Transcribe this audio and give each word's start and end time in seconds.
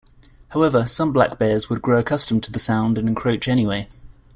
However, 0.49 0.87
some 0.87 1.13
black 1.13 1.37
bears 1.37 1.69
would 1.69 1.83
grow 1.83 1.99
accustomed 1.99 2.41
to 2.45 2.51
the 2.51 2.57
sound 2.57 2.97
and 2.97 3.07
encroach 3.07 3.47
anyway. 3.47 3.87